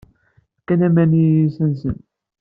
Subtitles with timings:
[0.59, 1.97] Fkan aman i yiysan-nsen.